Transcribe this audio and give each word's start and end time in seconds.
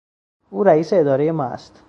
او 0.49 0.63
رئیس 0.63 0.93
ادارهی 0.93 1.31
ما 1.31 1.43
است. 1.43 1.79